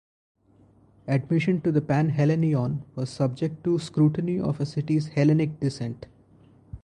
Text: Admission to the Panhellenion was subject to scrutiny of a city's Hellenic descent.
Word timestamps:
Admission 1.07 1.61
to 1.61 1.71
the 1.71 1.79
Panhellenion 1.79 2.81
was 2.95 3.11
subject 3.11 3.63
to 3.63 3.77
scrutiny 3.77 4.39
of 4.39 4.59
a 4.59 4.65
city's 4.65 5.09
Hellenic 5.09 5.59
descent. 5.59 6.07